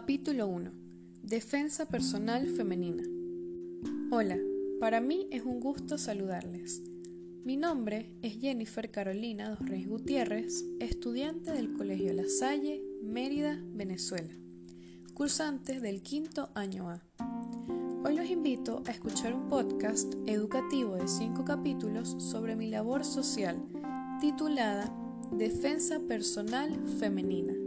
[0.00, 0.70] Capítulo 1.
[1.24, 3.02] Defensa personal femenina.
[4.12, 4.38] Hola,
[4.78, 6.84] para mí es un gusto saludarles.
[7.44, 14.32] Mi nombre es Jennifer Carolina Dos Reyes Gutiérrez, estudiante del Colegio La Salle, Mérida, Venezuela,
[15.14, 17.02] cursante del quinto año A.
[18.04, 23.60] Hoy los invito a escuchar un podcast educativo de cinco capítulos sobre mi labor social,
[24.20, 24.94] titulada
[25.32, 27.57] Defensa Personal Femenina.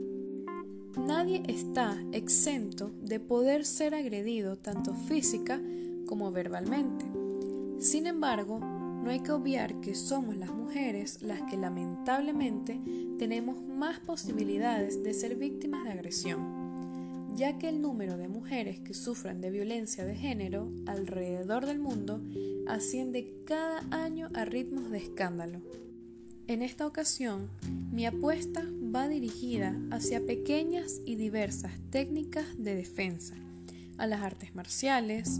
[0.98, 5.62] Nadie está exento de poder ser agredido tanto física
[6.06, 7.06] como verbalmente.
[7.80, 12.82] Sin embargo, no hay que obviar que somos las mujeres las que lamentablemente
[13.18, 18.94] tenemos más posibilidades de ser víctimas de agresión, ya que el número de mujeres que
[18.94, 22.22] sufran de violencia de género alrededor del mundo
[22.68, 25.62] asciende cada año a ritmos de escándalo.
[26.52, 27.50] En esta ocasión,
[27.94, 33.36] mi apuesta va dirigida hacia pequeñas y diversas técnicas de defensa,
[33.98, 35.40] a las artes marciales,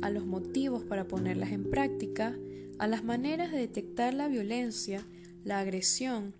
[0.00, 2.36] a los motivos para ponerlas en práctica,
[2.78, 5.04] a las maneras de detectar la violencia,
[5.42, 6.34] la agresión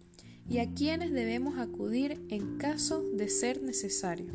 [0.49, 4.31] y a quienes debemos acudir en caso de ser necesario.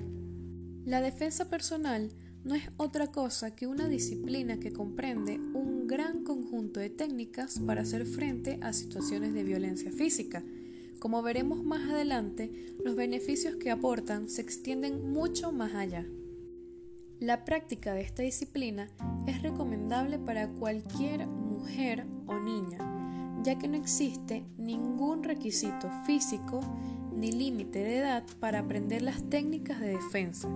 [0.83, 2.11] La defensa personal
[2.43, 7.81] no es otra cosa que una disciplina que comprende un gran conjunto de técnicas para
[7.81, 10.43] hacer frente a situaciones de violencia física.
[10.99, 12.51] Como veremos más adelante,
[12.83, 16.05] los beneficios que aportan se extienden mucho más allá.
[17.19, 18.89] La práctica de esta disciplina
[19.27, 26.61] es recomendable para cualquier mujer o niña, ya que no existe ningún requisito físico
[27.20, 30.48] ni límite de edad para aprender las técnicas de defensa,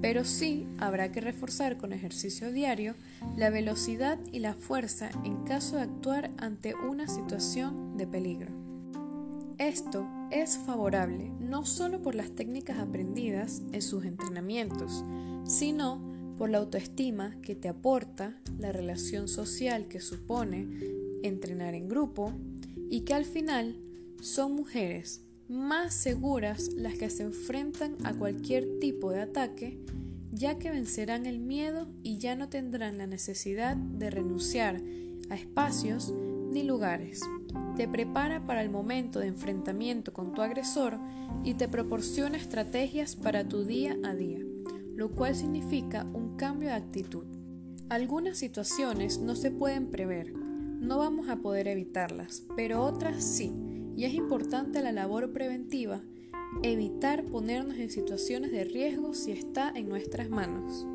[0.00, 2.94] pero sí habrá que reforzar con ejercicio diario
[3.36, 8.52] la velocidad y la fuerza en caso de actuar ante una situación de peligro.
[9.58, 15.04] Esto es favorable no solo por las técnicas aprendidas en sus entrenamientos,
[15.44, 16.00] sino
[16.36, 20.68] por la autoestima que te aporta la relación social que supone
[21.22, 22.32] entrenar en grupo
[22.90, 23.76] y que al final
[24.20, 29.78] son mujeres más seguras las que se enfrentan a cualquier tipo de ataque,
[30.30, 34.82] ya que vencerán el miedo y ya no tendrán la necesidad de renunciar
[35.30, 36.12] a espacios
[36.52, 37.22] ni lugares.
[37.76, 40.98] Te prepara para el momento de enfrentamiento con tu agresor
[41.44, 44.40] y te proporciona estrategias para tu día a día,
[44.94, 47.24] lo cual significa un cambio de actitud.
[47.88, 53.54] Algunas situaciones no se pueden prever, no vamos a poder evitarlas, pero otras sí
[53.98, 56.00] y es importante la labor preventiva,
[56.62, 60.86] evitar ponernos en situaciones de riesgo si está en nuestras manos.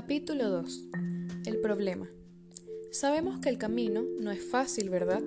[0.00, 0.90] Capítulo 2.
[1.44, 2.08] El problema.
[2.92, 5.20] Sabemos que el camino no es fácil, ¿verdad?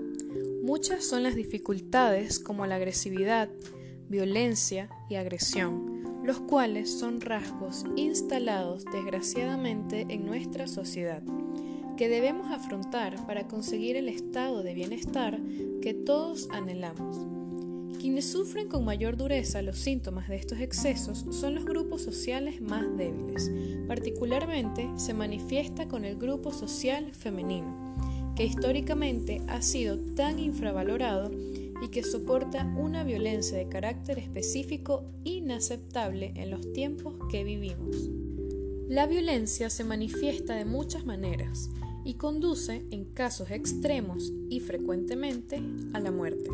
[0.64, 3.50] Muchas son las dificultades como la agresividad,
[4.08, 11.22] violencia y agresión, los cuales son rasgos instalados desgraciadamente en nuestra sociedad,
[11.98, 15.38] que debemos afrontar para conseguir el estado de bienestar
[15.82, 17.41] que todos anhelamos.
[18.00, 22.86] Quienes sufren con mayor dureza los síntomas de estos excesos son los grupos sociales más
[22.98, 23.52] débiles.
[23.88, 31.32] Particularmente se manifiesta con el grupo social femenino, que históricamente ha sido tan infravalorado
[31.82, 38.10] y que soporta una violencia de carácter específico inaceptable en los tiempos que vivimos.
[38.88, 41.70] La violencia se manifiesta de muchas maneras
[42.04, 45.62] y conduce, en casos extremos y frecuentemente,
[45.94, 46.50] a la muerte.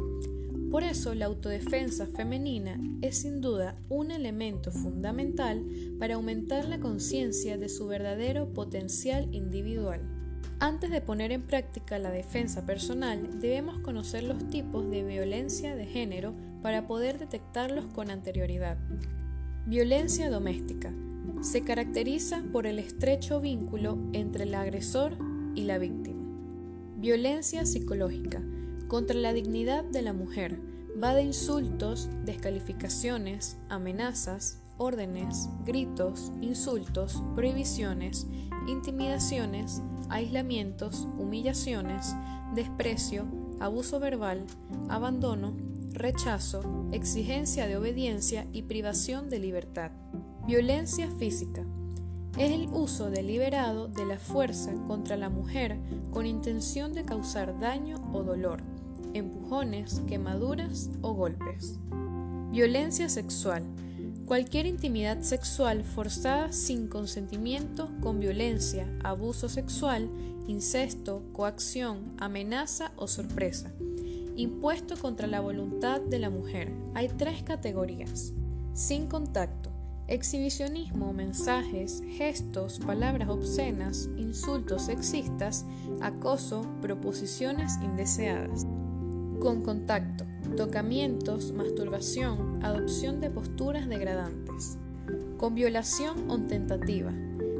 [0.72, 5.66] Por eso la autodefensa femenina es sin duda un elemento fundamental
[5.98, 10.02] para aumentar la conciencia de su verdadero potencial individual.
[10.60, 15.86] Antes de poner en práctica la defensa personal, debemos conocer los tipos de violencia de
[15.86, 18.78] género para poder detectarlos con anterioridad.
[19.66, 20.94] Violencia doméstica.
[21.42, 25.18] Se caracteriza por el estrecho vínculo entre el agresor
[25.56, 26.24] y la víctima.
[26.98, 28.42] Violencia psicológica
[28.88, 30.60] contra la dignidad de la mujer.
[31.02, 38.28] Va de insultos, descalificaciones, amenazas, órdenes, gritos, insultos, prohibiciones,
[38.68, 42.16] intimidaciones, aislamientos, humillaciones,
[42.54, 43.26] desprecio,
[43.60, 44.46] abuso verbal,
[44.90, 45.56] abandono,
[45.92, 49.92] rechazo, exigencia de obediencia y privación de libertad.
[50.46, 51.66] Violencia física.
[52.38, 55.80] Es el uso deliberado de la fuerza contra la mujer
[56.12, 58.62] con intención de causar daño o dolor,
[59.18, 61.80] empujones, quemaduras o golpes.
[62.52, 63.64] Violencia sexual.
[64.26, 70.10] Cualquier intimidad sexual forzada sin consentimiento con violencia, abuso sexual,
[70.48, 73.74] incesto, coacción, amenaza o sorpresa.
[74.36, 76.72] Impuesto contra la voluntad de la mujer.
[76.94, 78.34] Hay tres categorías.
[78.74, 79.72] Sin contacto.
[80.08, 85.66] Exhibicionismo, mensajes, gestos, palabras obscenas, insultos sexistas,
[86.02, 88.66] acoso, proposiciones indeseadas.
[89.40, 90.26] Con contacto
[90.56, 94.78] tocamientos, masturbación, adopción de posturas degradantes,
[95.38, 97.14] con violación o tentativa,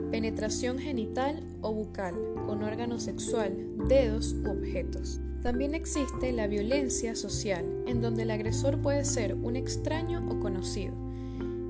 [0.10, 2.16] penetración genital o bucal,
[2.46, 3.56] con órgano sexual,
[3.88, 5.20] dedos u objetos.
[5.44, 10.94] También existe la violencia social, en donde el agresor puede ser un extraño o conocido.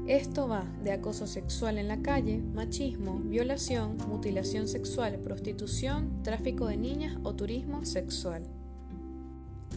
[0.08, 6.78] Esto va de acoso sexual en la calle, machismo, violación, mutilación sexual, prostitución, tráfico de
[6.78, 8.44] niñas o turismo sexual.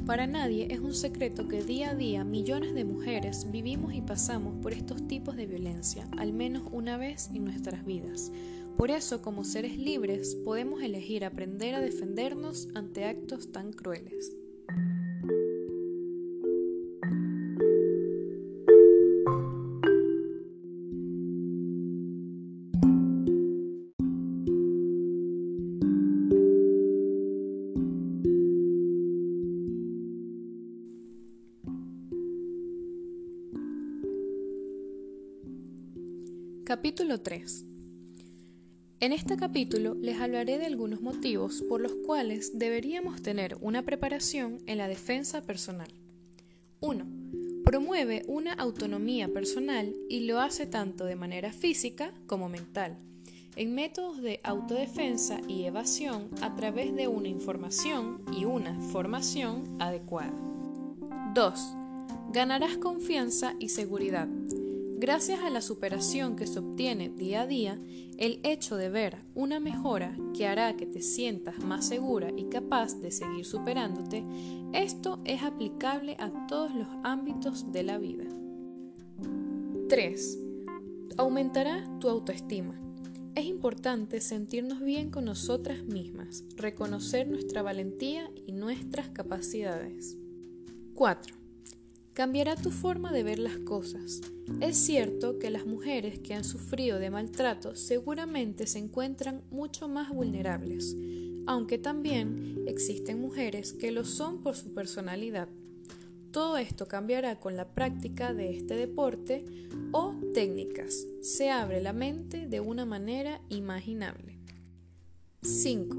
[0.06, 4.54] Para nadie es un secreto que día a día millones de mujeres vivimos y pasamos
[4.60, 8.32] por estos tipos de violencia, al menos una vez en nuestras vidas.
[8.76, 14.32] Por eso, como seres libres, podemos elegir aprender a defendernos ante actos tan crueles.
[36.80, 37.66] Capítulo 3
[39.00, 44.62] En este capítulo les hablaré de algunos motivos por los cuales deberíamos tener una preparación
[44.66, 45.92] en la defensa personal.
[46.80, 47.04] 1.
[47.66, 52.96] Promueve una autonomía personal y lo hace tanto de manera física como mental,
[53.56, 60.32] en métodos de autodefensa y evasión a través de una información y una formación adecuada.
[61.34, 61.74] 2.
[62.32, 64.28] Ganarás confianza y seguridad
[65.00, 67.80] Gracias a la superación que se obtiene día a día,
[68.18, 73.00] el hecho de ver una mejora que hará que te sientas más segura y capaz
[73.00, 74.22] de seguir superándote,
[74.74, 78.24] esto es aplicable a todos los ámbitos de la vida.
[79.88, 80.38] 3.
[81.16, 82.78] Aumentará tu autoestima.
[83.34, 90.18] Es importante sentirnos bien con nosotras mismas, reconocer nuestra valentía y nuestras capacidades.
[90.92, 91.39] 4.
[92.20, 94.20] Cambiará tu forma de ver las cosas.
[94.60, 100.10] Es cierto que las mujeres que han sufrido de maltrato seguramente se encuentran mucho más
[100.10, 100.94] vulnerables,
[101.46, 105.48] aunque también existen mujeres que lo son por su personalidad.
[106.30, 109.46] Todo esto cambiará con la práctica de este deporte
[109.92, 111.06] o técnicas.
[111.22, 114.36] Se abre la mente de una manera imaginable.
[115.40, 115.96] 5.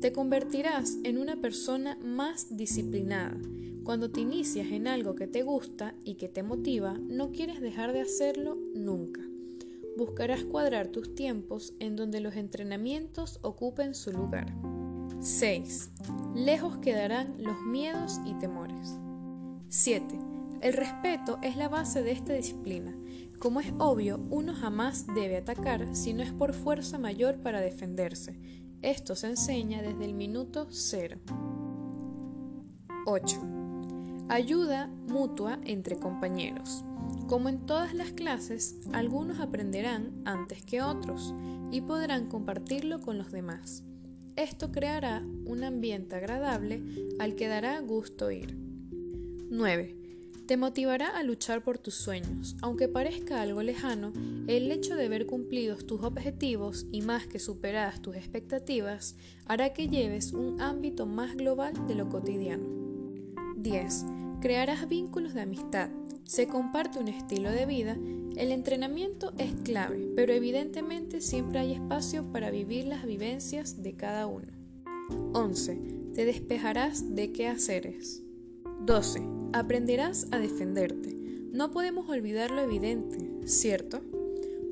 [0.00, 3.36] Te convertirás en una persona más disciplinada
[3.88, 7.94] cuando te inicias en algo que te gusta y que te motiva, no quieres dejar
[7.94, 9.22] de hacerlo nunca.
[9.96, 14.52] Buscarás cuadrar tus tiempos en donde los entrenamientos ocupen su lugar.
[15.22, 15.90] 6.
[16.34, 18.98] Lejos quedarán los miedos y temores.
[19.70, 20.18] 7.
[20.60, 22.94] El respeto es la base de esta disciplina.
[23.38, 28.38] Como es obvio, uno jamás debe atacar si no es por fuerza mayor para defenderse.
[28.82, 31.16] Esto se enseña desde el minuto cero.
[33.06, 33.57] 8.
[34.30, 36.84] Ayuda mutua entre compañeros.
[37.28, 41.34] Como en todas las clases, algunos aprenderán antes que otros
[41.70, 43.84] y podrán compartirlo con los demás.
[44.36, 46.82] Esto creará un ambiente agradable
[47.18, 48.54] al que dará gusto ir.
[49.50, 49.96] 9.
[50.46, 52.54] Te motivará a luchar por tus sueños.
[52.60, 54.12] Aunque parezca algo lejano,
[54.46, 59.16] el hecho de ver cumplidos tus objetivos y más que superadas tus expectativas
[59.46, 62.87] hará que lleves un ámbito más global de lo cotidiano.
[63.62, 64.04] 10.
[64.40, 65.90] Crearás vínculos de amistad.
[66.24, 67.96] Se comparte un estilo de vida.
[68.36, 74.26] El entrenamiento es clave, pero evidentemente siempre hay espacio para vivir las vivencias de cada
[74.26, 74.48] uno.
[75.32, 75.76] 11.
[76.14, 78.22] Te despejarás de qué haceres.
[78.80, 79.22] 12.
[79.52, 81.16] Aprenderás a defenderte.
[81.52, 84.00] No podemos olvidar lo evidente, ¿cierto?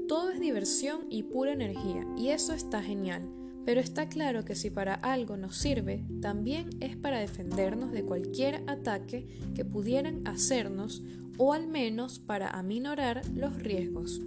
[0.06, 3.28] Todo es diversión y pura energía, y eso está genial.
[3.66, 8.62] Pero está claro que si para algo nos sirve, también es para defendernos de cualquier
[8.68, 11.02] ataque que pudieran hacernos
[11.36, 14.22] o al menos para aminorar los riesgos.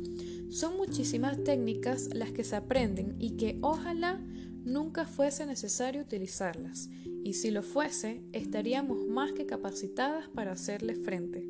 [0.50, 4.20] Son muchísimas técnicas las que se aprenden y que ojalá
[4.66, 6.90] nunca fuese necesario utilizarlas,
[7.24, 11.49] y si lo fuese, estaríamos más que capacitadas para hacerle frente.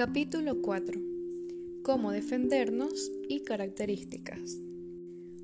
[0.00, 0.98] Capítulo 4.
[1.82, 4.56] Cómo defendernos y características.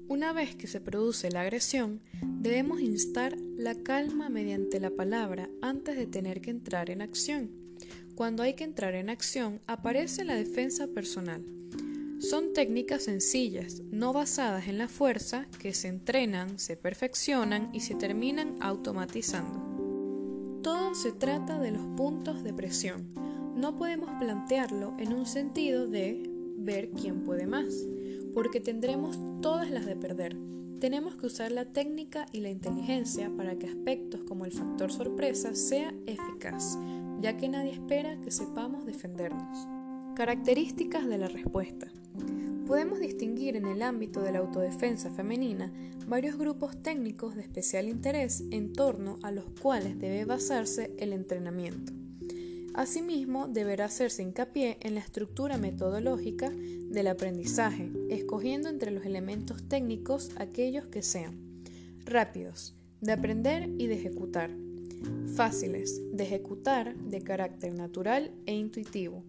[0.09, 2.01] Una vez que se produce la agresión,
[2.41, 7.51] debemos instar la calma mediante la palabra antes de tener que entrar en acción.
[8.15, 11.45] Cuando hay que entrar en acción, aparece la defensa personal.
[12.19, 17.95] Son técnicas sencillas, no basadas en la fuerza, que se entrenan, se perfeccionan y se
[17.95, 20.61] terminan automatizando.
[20.63, 23.26] Todo se trata de los puntos de presión.
[23.57, 27.87] No podemos plantearlo en un sentido de ver quién puede más
[28.35, 30.37] porque tendremos todas las de perder.
[30.79, 35.55] Tenemos que usar la técnica y la inteligencia para que aspectos como el factor sorpresa
[35.55, 36.79] sea eficaz,
[37.23, 39.67] ya que nadie espera que sepamos defendernos.
[40.15, 41.87] Características de la respuesta.
[42.67, 45.73] Podemos distinguir en el ámbito de la autodefensa femenina
[46.07, 51.95] varios grupos técnicos de especial interés en torno a los cuales debe basarse el entrenamiento.
[52.77, 60.31] Asimismo, deberá hacerse hincapié en la estructura metodológica del aprendizaje, escogiendo entre los elementos técnicos
[60.37, 61.63] aquellos que sean
[62.05, 64.51] rápidos, de aprender y de ejecutar,
[65.35, 69.25] fáciles, de ejecutar, de carácter natural e intuitivo,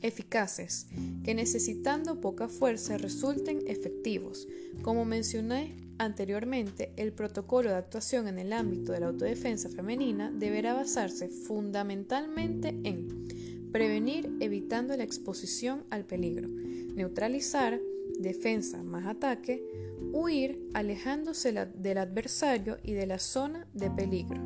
[0.00, 0.86] eficaces,
[1.24, 4.46] que necesitando poca fuerza resulten efectivos.
[4.82, 10.74] Como mencioné anteriormente, el protocolo de actuación en el ámbito de la autodefensa femenina deberá
[10.74, 13.28] basarse fundamentalmente en
[13.72, 17.80] prevenir evitando la exposición al peligro, neutralizar,
[18.18, 19.64] defensa más ataque,
[20.12, 24.40] huir alejándose del adversario y de la zona de peligro.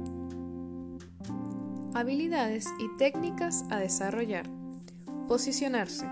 [1.95, 4.49] Habilidades y técnicas a desarrollar.
[5.27, 6.07] Posicionarse.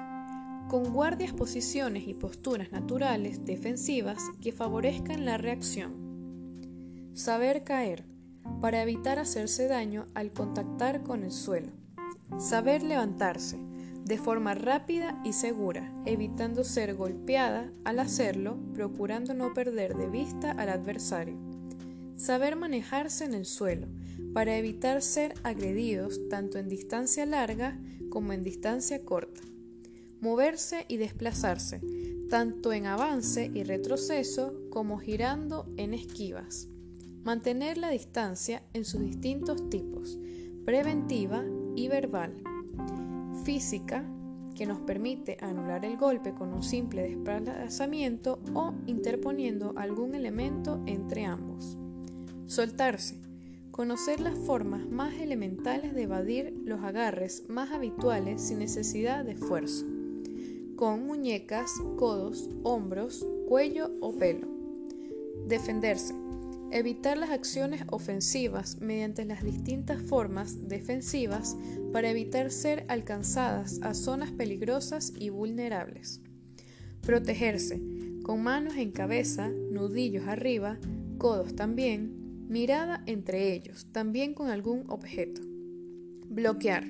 [0.68, 7.12] Con guardias posiciones y posturas naturales defensivas que favorezcan la reacción.
[7.14, 8.04] Saber caer
[8.60, 11.70] para evitar hacerse daño al contactar con el suelo.
[12.38, 13.58] Saber levantarse
[14.04, 20.50] de forma rápida y segura, evitando ser golpeada al hacerlo, procurando no perder de vista
[20.50, 21.36] al adversario.
[22.16, 23.86] Saber manejarse en el suelo
[24.34, 27.78] para evitar ser agredidos tanto en distancia larga
[28.10, 29.40] como en distancia corta.
[30.20, 31.80] Moverse y desplazarse,
[32.30, 36.68] tanto en avance y retroceso como girando en esquivas.
[37.22, 40.18] Mantener la distancia en sus distintos tipos,
[40.64, 41.44] preventiva
[41.74, 42.42] y verbal.
[43.44, 44.04] Física,
[44.54, 51.26] que nos permite anular el golpe con un simple desplazamiento o interponiendo algún elemento entre
[51.26, 51.76] ambos.
[52.46, 53.20] Soltarse,
[53.76, 59.84] Conocer las formas más elementales de evadir los agarres más habituales sin necesidad de esfuerzo,
[60.76, 64.46] con muñecas, codos, hombros, cuello o pelo.
[65.46, 66.14] Defenderse.
[66.70, 71.56] Evitar las acciones ofensivas mediante las distintas formas defensivas
[71.92, 76.20] para evitar ser alcanzadas a zonas peligrosas y vulnerables.
[77.00, 77.80] Protegerse.
[78.22, 80.78] Con manos en cabeza, nudillos arriba,
[81.18, 85.40] codos también, Mirada entre ellos, también con algún objeto.
[86.28, 86.84] Bloquear,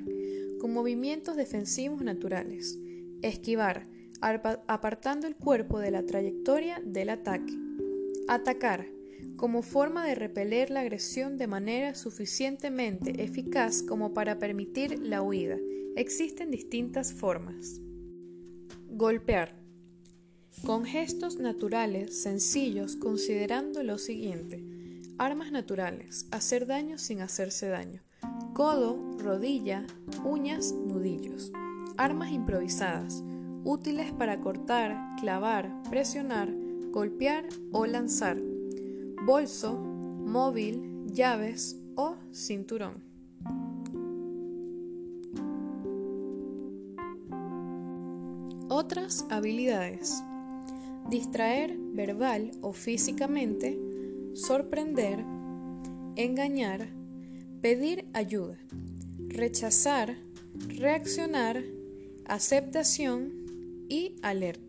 [0.61, 2.79] con movimientos defensivos naturales.
[3.23, 3.89] Esquivar,
[4.21, 7.53] apartando el cuerpo de la trayectoria del ataque.
[8.29, 8.87] Atacar,
[9.37, 15.59] como forma de repeler la agresión de manera suficientemente eficaz como para permitir la huida.
[15.97, 17.81] Existen distintas formas.
[18.89, 19.55] Golpear.
[20.65, 24.77] Con gestos naturales, sencillos, considerando lo siguiente
[25.19, 26.27] Armas naturales.
[26.31, 28.03] Hacer daño sin hacerse daño.
[28.53, 29.87] Codo, rodilla,
[30.25, 31.53] uñas, nudillos.
[31.97, 33.23] Armas improvisadas.
[33.65, 36.49] Útiles para cortar, clavar, presionar,
[36.91, 38.37] golpear o lanzar.
[39.25, 43.03] Bolso, móvil, llaves o cinturón.
[48.69, 50.23] Otras habilidades.
[51.09, 53.79] Distraer verbal o físicamente
[54.37, 55.25] sorprender,
[56.17, 56.89] engañar,
[57.63, 58.59] pedir ayuda,
[59.29, 60.17] rechazar,
[60.69, 61.65] reaccionar,
[62.29, 63.33] aceptación
[63.89, 64.66] y alerta.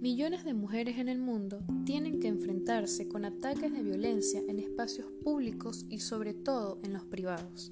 [0.00, 5.06] Millones de mujeres en el mundo tienen que enfrentarse con ataques de violencia en espacios
[5.22, 7.70] públicos y sobre todo en los privados,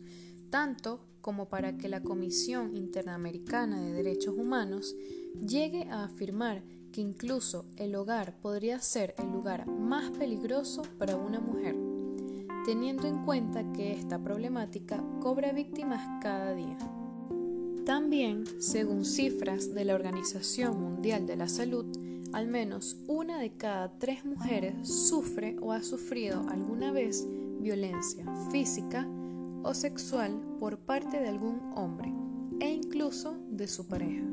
[0.51, 4.95] tanto como para que la Comisión Interamericana de Derechos Humanos
[5.41, 11.41] llegue a afirmar que incluso el hogar podría ser el lugar más peligroso para una
[11.41, 11.77] mujer.
[12.67, 16.77] teniendo en cuenta que esta problemática cobra víctimas cada día.
[17.87, 21.87] También, según cifras de la Organización Mundial de la Salud,
[22.33, 27.27] al menos una de cada tres mujeres sufre o ha sufrido alguna vez
[27.61, 29.07] violencia física
[29.63, 32.13] o sexual por parte de algún hombre
[32.61, 34.25] e incluso de su pareja.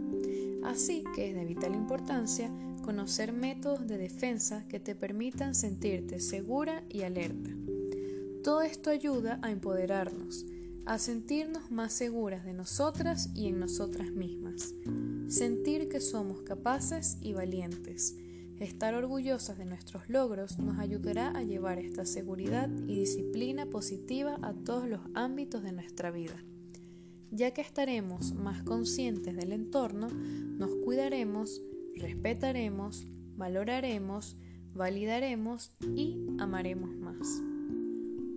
[0.64, 2.52] Así que es de vital importancia
[2.84, 7.50] conocer métodos de defensa que te permitan sentirte segura y alerta.
[8.44, 10.46] Todo esto ayuda a empoderarnos,
[10.86, 14.76] a sentirnos más seguras de nosotras y en nosotras mismas,
[15.28, 18.16] sentir que somos capaces y valientes.
[18.60, 24.54] Estar orgullosas de nuestros logros nos ayudará a llevar esta seguridad y disciplina positiva a
[24.54, 26.42] todos los ámbitos de nuestra vida.
[27.32, 31.62] Ya que estaremos más conscientes del entorno, nos cuidaremos,
[31.96, 33.06] respetaremos,
[33.36, 34.38] valoraremos,
[34.74, 37.42] validaremos y amaremos más.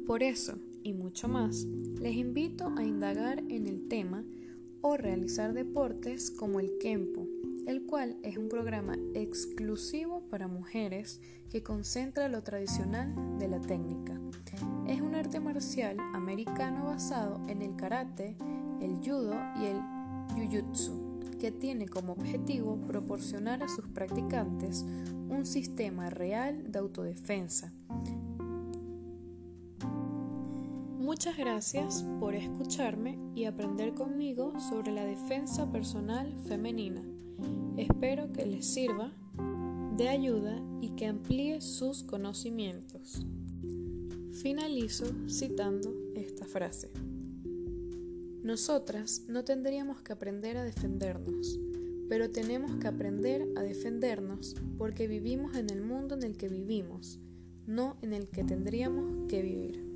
[0.04, 1.64] Por eso, y mucho más,
[2.00, 4.24] les invito a indagar en el tema
[4.82, 7.26] o realizar deportes como el Kempo,
[7.66, 11.20] el cual es un programa exclusivo para mujeres
[11.50, 14.20] que concentra lo tradicional de la técnica.
[14.86, 18.36] Es un arte marcial americano basado en el karate,
[18.80, 19.80] el judo y el
[20.34, 24.84] jujutsu, que tiene como objetivo proporcionar a sus practicantes
[25.28, 27.72] un sistema real de autodefensa
[31.08, 37.02] Muchas gracias por escucharme y aprender conmigo sobre la defensa personal femenina.
[37.78, 39.14] Espero que les sirva
[39.96, 43.24] de ayuda y que amplíe sus conocimientos.
[44.42, 46.90] Finalizo citando esta frase.
[48.42, 51.58] Nosotras no tendríamos que aprender a defendernos,
[52.10, 57.18] pero tenemos que aprender a defendernos porque vivimos en el mundo en el que vivimos,
[57.66, 59.88] no en el que tendríamos que vivir.